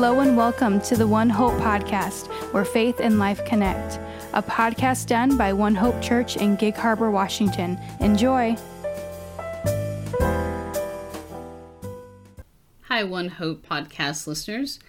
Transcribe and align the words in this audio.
Hello 0.00 0.20
and 0.20 0.34
welcome 0.34 0.80
to 0.80 0.96
the 0.96 1.06
One 1.06 1.28
Hope 1.28 1.52
podcast, 1.60 2.28
where 2.54 2.64
faith 2.64 3.00
and 3.00 3.18
life 3.18 3.44
connect. 3.44 4.00
A 4.32 4.42
podcast 4.42 5.08
done 5.08 5.36
by 5.36 5.52
One 5.52 5.74
Hope 5.74 6.00
Church 6.00 6.38
in 6.38 6.56
Gig 6.56 6.74
Harbor, 6.74 7.10
Washington. 7.10 7.78
Enjoy. 8.00 8.56
Hi, 12.84 13.04
One 13.04 13.28
Hope 13.28 13.66
podcast 13.66 14.26
listeners. 14.26 14.80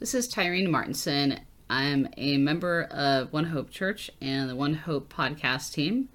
This 0.00 0.12
is 0.12 0.30
Tyrean 0.30 0.68
Martinson. 0.68 1.40
I'm 1.70 2.06
a 2.18 2.36
member 2.36 2.82
of 2.90 3.32
One 3.32 3.44
Hope 3.44 3.70
Church 3.70 4.10
and 4.20 4.50
the 4.50 4.54
One 4.54 4.74
Hope 4.74 5.10
podcast 5.10 5.72
team. 5.72 6.10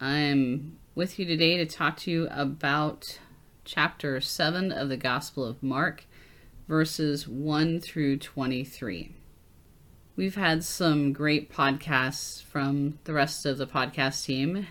I'm 0.00 0.78
with 0.94 1.18
you 1.18 1.24
today 1.24 1.56
to 1.56 1.66
talk 1.66 1.96
to 1.96 2.10
you 2.12 2.28
about 2.30 3.18
chapter 3.64 4.20
7 4.20 4.70
of 4.70 4.88
the 4.88 4.96
Gospel 4.96 5.44
of 5.44 5.60
Mark 5.60 6.04
verses 6.66 7.28
1 7.28 7.80
through 7.80 8.16
23. 8.18 9.12
We've 10.16 10.34
had 10.34 10.64
some 10.64 11.12
great 11.12 11.52
podcasts 11.52 12.42
from 12.42 12.98
the 13.04 13.12
rest 13.12 13.44
of 13.44 13.58
the 13.58 13.66
podcast 13.66 14.24
team, 14.24 14.66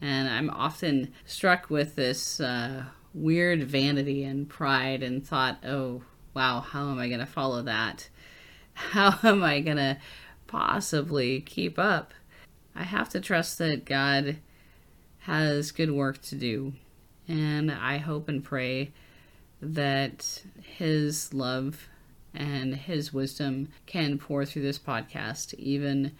and 0.00 0.28
I'm 0.28 0.50
often 0.50 1.12
struck 1.24 1.70
with 1.70 1.94
this 1.94 2.40
uh, 2.40 2.84
weird 3.14 3.62
vanity 3.64 4.24
and 4.24 4.48
pride 4.48 5.02
and 5.02 5.24
thought, 5.24 5.58
oh, 5.64 6.02
wow, 6.34 6.60
how 6.60 6.90
am 6.90 6.98
I 6.98 7.08
going 7.08 7.20
to 7.20 7.26
follow 7.26 7.62
that? 7.62 8.08
How 8.74 9.18
am 9.24 9.42
I 9.42 9.60
going 9.60 9.76
to 9.76 9.98
possibly 10.46 11.40
keep 11.40 11.78
up? 11.78 12.14
I 12.74 12.84
have 12.84 13.10
to 13.10 13.20
trust 13.20 13.58
that 13.58 13.84
God 13.84 14.38
has 15.18 15.70
good 15.70 15.90
work 15.90 16.22
to 16.22 16.34
do, 16.34 16.72
and 17.28 17.70
I 17.70 17.98
hope 17.98 18.28
and 18.28 18.42
pray 18.42 18.92
that 19.60 20.42
his 20.62 21.32
love 21.34 21.88
and 22.34 22.74
his 22.74 23.12
wisdom 23.12 23.68
can 23.86 24.18
pour 24.18 24.44
through 24.44 24.62
this 24.62 24.78
podcast, 24.78 25.54
even 25.54 26.12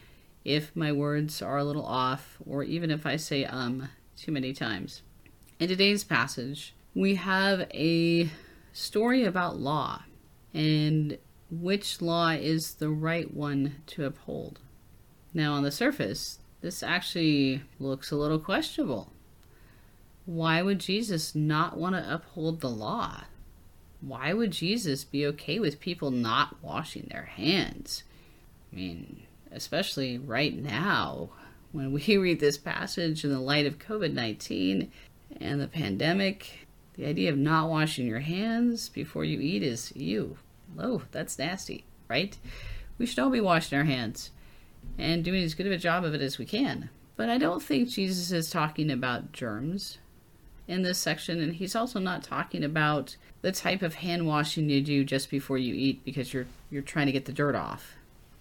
if 0.45 0.75
my 0.75 0.93
words 0.93 1.43
are 1.43 1.59
a 1.59 1.65
little 1.65 1.85
off, 1.85 2.39
or 2.47 2.63
even 2.63 2.91
if 2.91 3.07
I 3.07 3.17
say 3.17 3.45
um 3.45 3.89
too 4.17 4.33
many 4.33 4.53
times. 4.53 5.03
In 5.59 5.69
today's 5.69 6.05
passage, 6.05 6.75
we 6.95 7.15
have 7.17 7.69
a 7.73 8.31
story 8.73 9.25
about 9.25 9.59
law 9.59 10.03
and 10.53 11.19
which 11.51 12.01
law 12.01 12.31
is 12.31 12.75
the 12.75 12.91
right 12.91 13.33
one 13.33 13.77
to 13.87 14.05
uphold. 14.05 14.61
Now, 15.33 15.55
on 15.55 15.63
the 15.63 15.71
surface, 15.71 16.39
this 16.61 16.83
actually 16.83 17.63
looks 17.79 18.11
a 18.11 18.17
little 18.17 18.39
questionable. 18.39 19.13
Why 20.27 20.63
would 20.63 20.81
Jesus 20.81 21.35
not 21.35 21.77
want 21.77 21.95
to 21.95 22.15
uphold 22.15 22.61
the 22.61 22.71
law? 22.71 23.25
Why 24.01 24.33
would 24.33 24.53
Jesus 24.53 25.05
be 25.05 25.27
okay 25.27 25.59
with 25.59 25.81
people 25.81 26.11
not 26.11 26.63
washing 26.63 27.09
their 27.11 27.25
hands? 27.25 28.05
I 28.73 28.77
mean, 28.77 29.23
especially 29.53 30.19
right 30.19 30.57
now, 30.57 31.31
when 31.73 31.93
we 31.93 32.17
read 32.17 32.41
this 32.41 32.59
passage 32.59 33.25
in 33.25 33.31
the 33.31 33.41
light 33.41 33.67
of 33.67 33.79
COVID 33.79 34.13
19 34.13 34.91
and 35.41 35.61
the 35.61 35.69
pandemic, 35.69 36.67
the 36.95 37.07
idea 37.07 37.31
of 37.31 37.39
not 37.39 37.69
washing 37.69 38.07
your 38.07 38.21
hands 38.21 38.89
before 38.89 39.25
you 39.25 39.41
eat 39.41 39.63
is 39.63 39.93
you. 39.95 40.39
Oh, 40.79 41.03
that's 41.11 41.39
nasty, 41.39 41.85
right? 42.09 42.37
We 42.99 43.07
should 43.07 43.19
all 43.19 43.31
be 43.31 43.41
washing 43.41 43.79
our 43.79 43.85
hands 43.85 44.31
and 44.99 45.25
doing 45.25 45.43
as 45.43 45.55
good 45.55 45.67
of 45.67 45.73
a 45.73 45.79
job 45.79 46.05
of 46.05 46.15
it 46.15 46.21
as 46.21 46.39
we 46.39 46.45
can. 46.45 46.91
But 47.17 47.29
I 47.29 47.39
don't 47.39 47.63
think 47.63 47.89
Jesus 47.89 48.33
is 48.33 48.51
talking 48.51 48.91
about 48.91 49.33
germs 49.33 49.99
in 50.69 50.83
this 50.83 50.99
section, 50.99 51.41
and 51.41 51.55
he's 51.57 51.75
also 51.75 51.99
not 51.99 52.23
talking 52.23 52.63
about 52.63 53.17
the 53.43 53.53
type 53.53 53.83
of 53.83 53.97
hand 53.97 54.27
washing 54.27 54.69
you 54.69 54.81
do 54.81 55.05
just 55.05 55.31
before 55.31 55.59
you 55.59 55.75
eat 55.75 56.05
because 56.05 56.33
you're 56.33 56.47
you're 56.71 56.83
trying 56.83 57.07
to 57.07 57.13
get 57.13 57.25
the 57.25 57.33
dirt 57.33 57.55
off. 57.55 57.95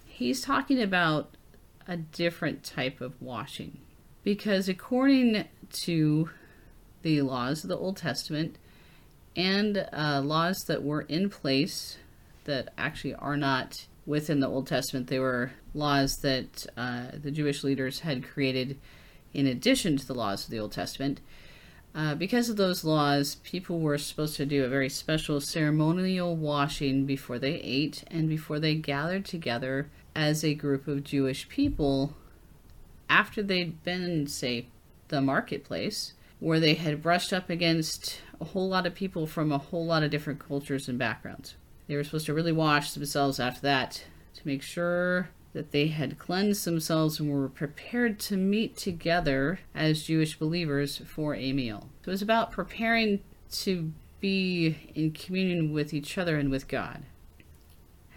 He's 0.05 0.41
talking 0.41 0.81
about 0.81 1.31
a 1.87 1.97
different 1.97 2.63
type 2.63 3.01
of 3.01 3.19
washing 3.21 3.79
because 4.23 4.69
according 4.69 5.45
to 5.71 6.29
the 7.01 7.21
laws 7.21 7.63
of 7.63 7.69
the 7.69 7.77
Old 7.77 7.97
Testament 7.97 8.57
and 9.35 9.87
uh, 9.93 10.21
laws 10.23 10.57
that 10.67 10.83
were 10.83 11.01
in 11.01 11.29
place 11.29 11.97
that 12.45 12.73
actually 12.77 13.15
are 13.15 13.37
not 13.37 13.87
within 14.05 14.39
the 14.39 14.49
Old 14.49 14.67
Testament, 14.67 15.07
they 15.07 15.19
were 15.19 15.51
laws 15.73 16.17
that 16.17 16.65
uh, 16.75 17.07
the 17.13 17.31
Jewish 17.31 17.63
leaders 17.63 18.01
had 18.01 18.27
created 18.27 18.77
in 19.33 19.47
addition 19.47 19.97
to 19.97 20.05
the 20.05 20.15
laws 20.15 20.45
of 20.45 20.51
the 20.51 20.59
Old 20.59 20.71
Testament. 20.71 21.21
Uh, 21.95 22.15
because 22.15 22.49
of 22.49 22.57
those 22.57 22.83
laws, 22.83 23.35
people 23.43 23.79
were 23.79 23.97
supposed 23.97 24.35
to 24.35 24.45
do 24.45 24.63
a 24.63 24.69
very 24.69 24.89
special 24.89 25.41
ceremonial 25.41 26.35
washing 26.35 27.05
before 27.05 27.39
they 27.39 27.55
ate 27.55 28.03
and 28.07 28.29
before 28.29 28.59
they 28.59 28.75
gathered 28.75 29.25
together 29.25 29.89
as 30.15 30.43
a 30.43 30.53
group 30.53 30.87
of 30.87 31.03
Jewish 31.03 31.49
people 31.49 32.15
after 33.09 33.41
they'd 33.41 33.83
been 33.83 34.27
say, 34.27 34.67
the 35.07 35.21
marketplace, 35.21 36.13
where 36.39 36.59
they 36.59 36.75
had 36.75 37.01
brushed 37.01 37.33
up 37.33 37.49
against 37.49 38.21
a 38.39 38.45
whole 38.45 38.69
lot 38.69 38.85
of 38.85 38.93
people 38.93 39.25
from 39.25 39.51
a 39.51 39.57
whole 39.57 39.85
lot 39.85 40.03
of 40.03 40.11
different 40.11 40.39
cultures 40.39 40.87
and 40.87 40.99
backgrounds. 40.99 41.55
They 41.87 41.95
were 41.95 42.03
supposed 42.03 42.27
to 42.27 42.33
really 42.33 42.51
wash 42.51 42.93
themselves 42.93 43.39
after 43.39 43.61
that 43.61 44.03
to 44.35 44.47
make 44.47 44.61
sure 44.61 45.29
that 45.53 45.71
they 45.71 45.87
had 45.87 46.19
cleansed 46.19 46.65
themselves 46.65 47.19
and 47.19 47.31
were 47.31 47.49
prepared 47.49 48.19
to 48.19 48.37
meet 48.37 48.77
together 48.77 49.59
as 49.73 50.03
Jewish 50.03 50.37
believers 50.37 51.01
for 51.05 51.35
a 51.35 51.53
meal. 51.53 51.89
So 52.03 52.09
it 52.09 52.13
was 52.13 52.21
about 52.21 52.51
preparing 52.51 53.21
to 53.51 53.91
be 54.19 54.77
in 54.93 55.11
communion 55.11 55.73
with 55.73 55.93
each 55.93 56.17
other 56.17 56.37
and 56.37 56.51
with 56.51 56.67
God. 56.67 57.03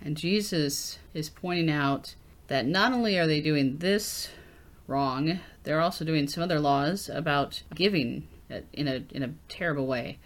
And 0.05 0.17
Jesus 0.17 0.99
is 1.15 1.31
pointing 1.31 1.71
out 1.71 2.15
that 2.49 2.67
not 2.67 2.93
only 2.93 3.19
are 3.19 3.27
they 3.27 3.41
doing 3.41 3.79
this 3.79 4.29
wrong, 4.87 5.41
they're 5.63 5.81
also 5.81 6.05
doing 6.05 6.29
some 6.29 6.43
other 6.43 6.61
laws 6.61 7.09
about 7.09 7.63
giving 7.75 8.29
in 8.73 8.89
a 8.89 9.05
in 9.11 9.23
a 9.23 9.33
terrible 9.49 9.87
way. 9.87 10.19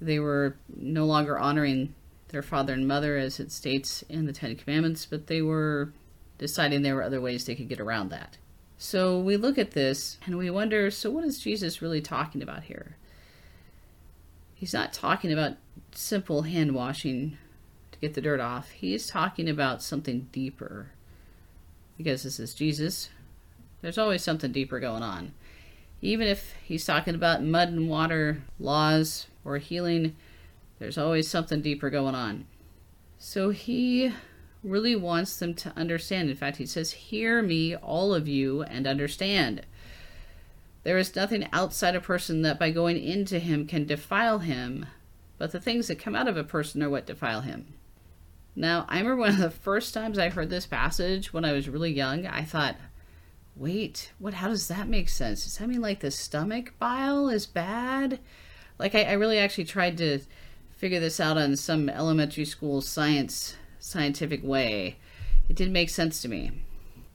They 0.00 0.18
were 0.18 0.56
no 0.74 1.04
longer 1.04 1.38
honoring 1.38 1.94
their 2.28 2.42
father 2.42 2.72
and 2.72 2.86
mother 2.86 3.16
as 3.16 3.40
it 3.40 3.52
states 3.52 4.02
in 4.08 4.26
the 4.26 4.32
Ten 4.32 4.56
Commandments, 4.56 5.04
but 5.04 5.26
they 5.26 5.42
were 5.42 5.92
deciding 6.40 6.80
there 6.80 6.94
were 6.94 7.02
other 7.02 7.20
ways 7.20 7.44
they 7.44 7.54
could 7.54 7.68
get 7.68 7.80
around 7.80 8.08
that. 8.08 8.38
So 8.78 9.20
we 9.20 9.36
look 9.36 9.58
at 9.58 9.72
this 9.72 10.16
and 10.24 10.38
we 10.38 10.48
wonder 10.48 10.90
so, 10.90 11.10
what 11.10 11.24
is 11.24 11.38
Jesus 11.38 11.82
really 11.82 12.00
talking 12.00 12.42
about 12.42 12.64
here? 12.64 12.96
He's 14.54 14.72
not 14.72 14.94
talking 14.94 15.30
about 15.30 15.58
simple 15.92 16.42
hand 16.42 16.74
washing 16.74 17.36
to 17.92 17.98
get 17.98 18.14
the 18.14 18.22
dirt 18.22 18.40
off, 18.40 18.70
he's 18.70 19.06
talking 19.06 19.50
about 19.50 19.82
something 19.82 20.28
deeper. 20.32 20.92
Because 21.98 22.22
this 22.22 22.40
is 22.40 22.54
Jesus, 22.54 23.10
there's 23.82 23.98
always 23.98 24.22
something 24.22 24.50
deeper 24.50 24.80
going 24.80 25.02
on. 25.02 25.34
Even 26.00 26.26
if 26.26 26.54
he's 26.64 26.86
talking 26.86 27.14
about 27.14 27.42
mud 27.42 27.68
and 27.68 27.90
water 27.90 28.42
laws 28.58 29.26
or 29.44 29.58
healing, 29.58 30.16
there's 30.78 30.96
always 30.96 31.28
something 31.28 31.60
deeper 31.60 31.90
going 31.90 32.14
on. 32.14 32.46
So 33.18 33.50
he 33.50 34.14
really 34.62 34.94
wants 34.94 35.36
them 35.36 35.54
to 35.54 35.72
understand. 35.76 36.30
In 36.30 36.36
fact, 36.36 36.58
he 36.58 36.66
says, 36.66 36.92
Hear 36.92 37.42
me, 37.42 37.74
all 37.74 38.14
of 38.14 38.28
you, 38.28 38.62
and 38.62 38.86
understand. 38.86 39.66
There 40.82 40.98
is 40.98 41.14
nothing 41.14 41.48
outside 41.52 41.94
a 41.94 42.00
person 42.00 42.42
that 42.42 42.58
by 42.58 42.70
going 42.70 43.02
into 43.02 43.38
him 43.38 43.66
can 43.66 43.86
defile 43.86 44.38
him, 44.38 44.86
but 45.38 45.52
the 45.52 45.60
things 45.60 45.88
that 45.88 45.98
come 45.98 46.14
out 46.14 46.28
of 46.28 46.36
a 46.36 46.44
person 46.44 46.82
are 46.82 46.90
what 46.90 47.06
defile 47.06 47.42
him. 47.42 47.74
Now, 48.56 48.86
I 48.88 48.98
remember 48.98 49.16
one 49.16 49.30
of 49.30 49.38
the 49.38 49.50
first 49.50 49.94
times 49.94 50.18
I 50.18 50.28
heard 50.28 50.50
this 50.50 50.66
passage 50.66 51.32
when 51.32 51.44
I 51.44 51.52
was 51.52 51.68
really 51.68 51.92
young, 51.92 52.26
I 52.26 52.44
thought, 52.44 52.76
wait, 53.54 54.12
what 54.18 54.34
how 54.34 54.48
does 54.48 54.68
that 54.68 54.88
make 54.88 55.08
sense? 55.08 55.44
Does 55.44 55.58
that 55.58 55.68
mean 55.68 55.80
like 55.80 56.00
the 56.00 56.10
stomach 56.10 56.74
bile 56.78 57.28
is 57.28 57.46
bad? 57.46 58.18
Like 58.78 58.94
I, 58.94 59.02
I 59.02 59.12
really 59.12 59.38
actually 59.38 59.64
tried 59.64 59.98
to 59.98 60.20
figure 60.76 61.00
this 61.00 61.20
out 61.20 61.36
on 61.36 61.56
some 61.56 61.88
elementary 61.90 62.46
school 62.46 62.80
science 62.80 63.56
scientific 63.80 64.44
way. 64.44 64.96
It 65.48 65.56
didn't 65.56 65.72
make 65.72 65.90
sense 65.90 66.22
to 66.22 66.28
me. 66.28 66.52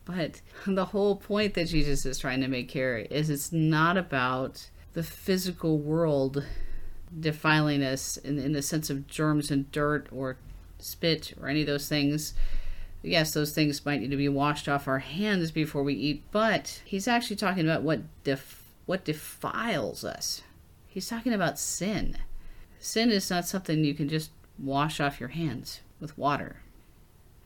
But 0.03 0.41
the 0.67 0.85
whole 0.85 1.15
point 1.15 1.53
that 1.53 1.69
Jesus 1.69 2.06
is 2.06 2.19
trying 2.19 2.41
to 2.41 2.47
make 2.47 2.71
here 2.71 3.07
is 3.09 3.29
it's 3.29 3.51
not 3.51 3.97
about 3.97 4.69
the 4.94 5.03
physical 5.03 5.77
world 5.77 6.45
defiling 7.17 7.83
us 7.83 8.17
in, 8.17 8.38
in 8.38 8.53
the 8.53 8.62
sense 8.62 8.89
of 8.89 9.07
germs 9.07 9.51
and 9.51 9.71
dirt 9.71 10.07
or 10.12 10.38
spit 10.79 11.33
or 11.41 11.47
any 11.47 11.62
of 11.62 11.67
those 11.67 11.88
things. 11.88 12.33
Yes, 13.01 13.33
those 13.33 13.51
things 13.51 13.85
might 13.85 14.01
need 14.01 14.12
to 14.12 14.17
be 14.17 14.29
washed 14.29 14.67
off 14.67 14.88
our 14.88 15.00
hands 15.00 15.51
before 15.51 15.83
we 15.83 15.94
eat, 15.94 16.23
but 16.31 16.81
he's 16.85 17.07
actually 17.07 17.35
talking 17.35 17.63
about 17.63 17.83
what 17.83 18.01
def- 18.23 18.63
what 18.85 19.06
defiles 19.06 20.03
us. 20.03 20.41
He's 20.88 21.07
talking 21.07 21.33
about 21.33 21.59
sin. 21.59 22.17
Sin 22.79 23.12
is 23.12 23.29
not 23.29 23.47
something 23.47 23.83
you 23.83 23.94
can 23.94 24.09
just 24.09 24.31
wash 24.57 24.99
off 24.99 25.19
your 25.19 25.29
hands 25.29 25.81
with 25.99 26.17
water. 26.17 26.61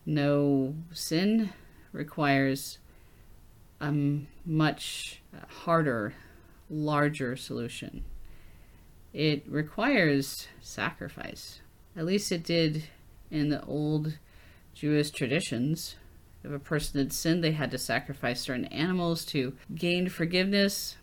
No 0.05 0.75
sin 0.91 1.51
requires 1.91 2.79
a 3.79 3.93
much 4.45 5.21
harder, 5.47 6.13
larger 6.69 7.35
solution. 7.35 8.03
It 9.13 9.43
requires 9.47 10.47
sacrifice. 10.61 11.61
At 11.95 12.05
least 12.05 12.31
it 12.31 12.43
did 12.43 12.83
in 13.31 13.49
the 13.49 13.63
old 13.65 14.17
Jewish 14.73 15.11
traditions. 15.11 15.95
If 16.43 16.51
a 16.51 16.59
person 16.59 16.99
had 16.99 17.11
sinned, 17.11 17.43
they 17.43 17.51
had 17.51 17.71
to 17.71 17.77
sacrifice 17.77 18.41
certain 18.41 18.65
animals 18.65 19.25
to 19.25 19.53
gain 19.73 20.09
forgiveness. 20.09 20.95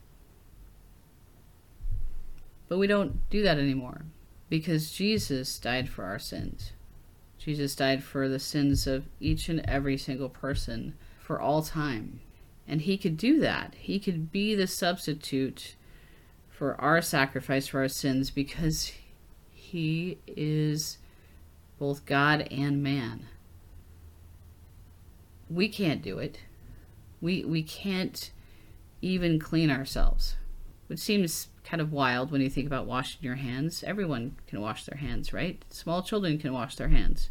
But 2.69 2.79
we 2.79 2.87
don't 2.87 3.29
do 3.31 3.43
that 3.43 3.59
anymore 3.59 4.03
because 4.49 4.91
Jesus 4.91 5.59
died 5.59 5.89
for 5.89 6.05
our 6.05 6.19
sins. 6.19 6.73
Jesus 7.39 7.75
died 7.75 8.03
for 8.03 8.29
the 8.29 8.39
sins 8.39 8.87
of 8.87 9.05
each 9.21 9.49
and 9.49 9.61
every 9.67 9.97
single 9.97 10.29
person 10.29 10.95
for 11.19 11.41
all 11.41 11.63
time. 11.63 12.21
And 12.67 12.83
he 12.83 12.99
could 12.99 13.17
do 13.17 13.39
that. 13.41 13.75
He 13.79 13.99
could 13.99 14.33
be 14.33 14.55
the 14.55 14.67
substitute 14.67 15.77
for 16.49 16.81
our 16.81 17.03
sacrifice 17.03 17.69
for 17.69 17.81
our 17.81 17.89
sins 17.89 18.31
because 18.31 18.93
he 19.53 20.19
is 20.27 20.99
both 21.79 22.07
God 22.07 22.49
and 22.51 22.83
man. 22.83 23.27
We 25.49 25.69
can't 25.69 26.03
do 26.03 26.19
it. 26.19 26.41
We 27.21 27.45
we 27.45 27.63
can't 27.63 28.33
even 29.03 29.39
clean 29.39 29.71
ourselves. 29.71 30.37
Which 30.87 30.99
seems 30.99 31.49
kind 31.67 31.81
of 31.81 31.93
wild 31.93 32.31
when 32.31 32.41
you 32.41 32.49
think 32.49 32.67
about 32.67 32.87
washing 32.87 33.21
your 33.23 33.35
hands. 33.35 33.83
Everyone 33.85 34.37
can 34.47 34.61
wash 34.61 34.85
their 34.85 34.99
hands, 34.99 35.33
right? 35.33 35.63
Small 35.71 36.03
children 36.03 36.39
can 36.39 36.53
wash 36.53 36.77
their 36.77 36.89
hands. 36.89 37.29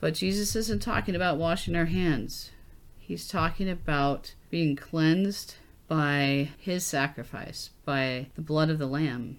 But 0.00 0.14
Jesus 0.14 0.56
isn't 0.56 0.82
talking 0.82 1.14
about 1.14 1.38
washing 1.38 1.76
our 1.76 1.86
hands. 1.86 2.50
He's 2.98 3.28
talking 3.28 3.68
about 3.70 4.34
being 4.50 4.74
cleansed 4.74 5.54
by 5.86 6.50
his 6.58 6.84
sacrifice, 6.84 7.70
by 7.84 8.26
the 8.34 8.42
blood 8.42 8.68
of 8.68 8.78
the 8.78 8.86
Lamb 8.86 9.38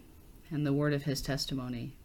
and 0.50 0.66
the 0.66 0.74
word 0.74 0.94
of 0.94 1.04
his 1.04 1.22
testimony. 1.22 1.96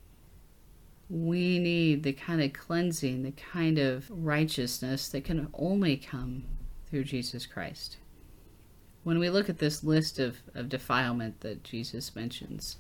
We 1.08 1.58
need 1.58 2.02
the 2.02 2.14
kind 2.14 2.43
of 2.43 2.52
cleansing, 2.52 3.23
the 3.23 3.32
kind 3.32 3.79
of 3.79 4.11
righteousness 4.11 5.08
that 5.11 5.25
can 5.25 5.49
only 5.55 5.96
come 5.96 6.44
through 6.88 7.05
Jesus 7.05 7.46
Christ. 7.46 7.99
When 9.08 9.19
we 9.19 9.31
look 9.31 9.49
at 9.49 9.56
this 9.56 9.82
list 9.82 10.19
of, 10.19 10.43
of 10.55 10.69
defilement 10.69 11.40
that 11.40 11.64
Jesus 11.64 12.14
mentions, 12.14 12.76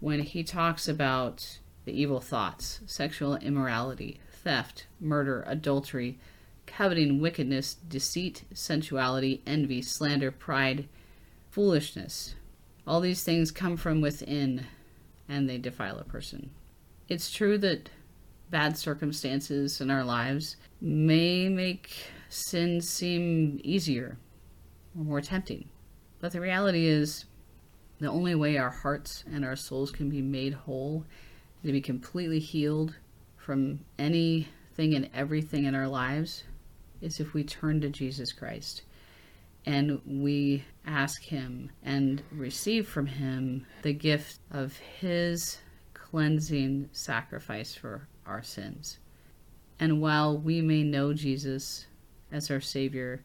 when 0.00 0.20
he 0.20 0.42
talks 0.42 0.88
about 0.88 1.58
the 1.84 1.92
evil 1.92 2.18
thoughts, 2.18 2.80
sexual 2.86 3.36
immorality, 3.36 4.20
theft, 4.42 4.86
murder, 4.98 5.44
adultery, 5.46 6.18
coveting, 6.64 7.20
wickedness, 7.20 7.74
deceit, 7.74 8.44
sensuality, 8.54 9.42
envy, 9.46 9.82
slander, 9.82 10.30
pride, 10.30 10.88
foolishness. 11.50 12.36
All 12.86 13.02
these 13.02 13.22
things 13.22 13.50
come 13.50 13.76
from 13.76 14.00
within 14.00 14.64
and 15.28 15.46
they 15.46 15.58
defile 15.58 15.98
a 15.98 16.04
person. 16.04 16.52
It's 17.10 17.30
true 17.30 17.58
that 17.58 17.90
bad 18.48 18.78
circumstances 18.78 19.82
in 19.82 19.90
our 19.90 20.04
lives 20.04 20.56
may 20.80 21.50
make 21.50 21.94
sin 22.30 22.80
seem 22.80 23.60
easier 23.62 24.16
or 24.96 25.04
more 25.04 25.20
tempting. 25.20 25.68
But 26.20 26.32
the 26.32 26.40
reality 26.40 26.86
is, 26.86 27.24
the 28.00 28.10
only 28.10 28.34
way 28.34 28.56
our 28.56 28.70
hearts 28.70 29.24
and 29.32 29.44
our 29.44 29.56
souls 29.56 29.90
can 29.90 30.08
be 30.08 30.22
made 30.22 30.54
whole, 30.54 31.04
to 31.64 31.72
be 31.72 31.80
completely 31.80 32.38
healed 32.38 32.94
from 33.36 33.80
anything 33.98 34.94
and 34.94 35.08
everything 35.14 35.64
in 35.64 35.74
our 35.74 35.88
lives, 35.88 36.44
is 37.00 37.20
if 37.20 37.34
we 37.34 37.44
turn 37.44 37.80
to 37.80 37.88
Jesus 37.88 38.32
Christ 38.32 38.82
and 39.66 40.00
we 40.06 40.64
ask 40.86 41.22
Him 41.22 41.70
and 41.82 42.22
receive 42.30 42.88
from 42.88 43.06
Him 43.06 43.66
the 43.82 43.92
gift 43.92 44.40
of 44.50 44.76
His 44.76 45.58
cleansing 45.94 46.88
sacrifice 46.92 47.74
for 47.74 48.08
our 48.26 48.42
sins. 48.42 48.98
And 49.78 50.00
while 50.00 50.38
we 50.38 50.60
may 50.60 50.82
know 50.82 51.12
Jesus 51.12 51.86
as 52.30 52.50
our 52.50 52.60
Savior, 52.60 53.24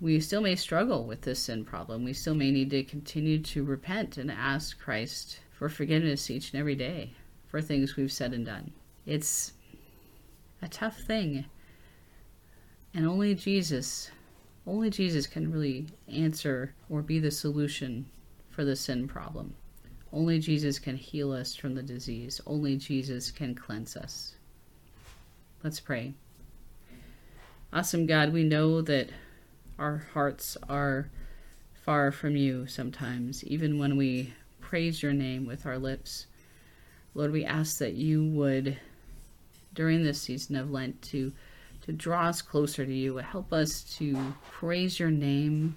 we 0.00 0.20
still 0.20 0.40
may 0.40 0.56
struggle 0.56 1.04
with 1.04 1.22
this 1.22 1.40
sin 1.40 1.64
problem. 1.64 2.04
We 2.04 2.12
still 2.12 2.34
may 2.34 2.50
need 2.50 2.70
to 2.70 2.82
continue 2.82 3.38
to 3.40 3.64
repent 3.64 4.18
and 4.18 4.30
ask 4.30 4.78
Christ 4.78 5.40
for 5.52 5.68
forgiveness 5.68 6.30
each 6.30 6.52
and 6.52 6.60
every 6.60 6.74
day 6.74 7.12
for 7.46 7.62
things 7.62 7.96
we've 7.96 8.12
said 8.12 8.32
and 8.32 8.44
done. 8.44 8.72
It's 9.06 9.52
a 10.60 10.68
tough 10.68 10.98
thing. 10.98 11.44
And 12.92 13.06
only 13.06 13.34
Jesus 13.34 14.10
only 14.66 14.88
Jesus 14.88 15.26
can 15.26 15.52
really 15.52 15.86
answer 16.08 16.74
or 16.88 17.02
be 17.02 17.18
the 17.18 17.30
solution 17.30 18.06
for 18.50 18.64
the 18.64 18.76
sin 18.76 19.06
problem. 19.06 19.54
Only 20.12 20.38
Jesus 20.38 20.78
can 20.78 20.96
heal 20.96 21.32
us 21.32 21.54
from 21.54 21.74
the 21.74 21.82
disease. 21.82 22.40
Only 22.46 22.76
Jesus 22.76 23.30
can 23.30 23.54
cleanse 23.54 23.96
us. 23.96 24.36
Let's 25.62 25.80
pray. 25.80 26.14
Awesome 27.72 28.06
God, 28.06 28.32
we 28.32 28.44
know 28.44 28.80
that 28.82 29.10
our 29.78 30.06
hearts 30.12 30.56
are 30.68 31.08
far 31.84 32.12
from 32.12 32.36
you 32.36 32.66
sometimes, 32.66 33.44
even 33.44 33.78
when 33.78 33.96
we 33.96 34.32
praise 34.60 35.02
your 35.02 35.12
name 35.12 35.46
with 35.46 35.66
our 35.66 35.78
lips. 35.78 36.26
Lord, 37.14 37.32
we 37.32 37.44
ask 37.44 37.78
that 37.78 37.94
you 37.94 38.24
would, 38.24 38.78
during 39.72 40.02
this 40.02 40.20
season 40.20 40.56
of 40.56 40.70
Lent, 40.70 41.00
to 41.02 41.32
to 41.82 41.92
draw 41.92 42.28
us 42.28 42.40
closer 42.40 42.86
to 42.86 42.94
you. 42.94 43.16
Help 43.18 43.52
us 43.52 43.82
to 43.98 44.34
praise 44.50 44.98
your 44.98 45.10
name 45.10 45.76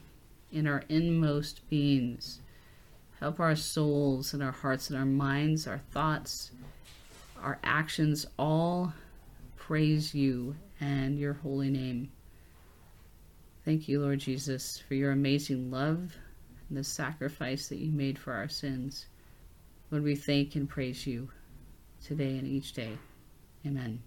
in 0.54 0.66
our 0.66 0.84
inmost 0.88 1.70
beings. 1.70 2.40
Help 3.20 3.42
our 3.42 3.58
souls 3.58 4.34
and 4.34 4.42
our 4.42 4.52
hearts 4.52 4.90
and 4.90 4.98
our 4.98 5.06
minds, 5.06 5.68
our 5.68 5.82
thoughts, 5.92 6.52
our 7.42 7.60
actions 7.62 8.26
all 8.40 8.94
praise 9.58 10.16
you 10.16 10.56
and 10.80 11.20
your 11.20 11.34
holy 11.34 11.70
name. 11.70 12.10
Thank 13.68 13.90
you, 13.90 14.00
Lord 14.00 14.20
Jesus, 14.20 14.82
for 14.88 14.94
your 14.94 15.12
amazing 15.12 15.72
love 15.72 16.16
and 16.70 16.78
the 16.78 16.86
sacrifice 16.86 17.68
that 17.68 17.80
you 17.80 17.92
made 17.92 18.18
for 18.18 18.32
our 18.32 18.48
sins. 18.48 19.08
Lord, 19.92 20.06
we 20.06 20.16
thank 20.16 20.56
and 20.56 20.70
praise 20.70 21.06
you 21.06 21.30
today 22.02 22.38
and 22.38 22.48
each 22.48 22.72
day. 22.72 22.98
Amen. 23.66 24.02